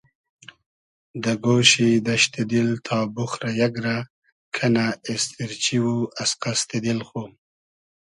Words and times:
دۂ 1.23 1.33
گۉشی 1.43 1.89
دئشتی 2.05 2.43
دیل 2.49 2.69
تا 2.85 2.97
بوخرۂ 3.13 3.49
یئگ 3.59 3.75
رۂ 3.83 3.95
کئنۂ 4.55 4.87
اېستیرچی 5.07 5.77
او 5.85 5.93
از 6.21 6.31
قئستی 6.41 6.77
دیل 6.83 6.99
خو 7.07 7.21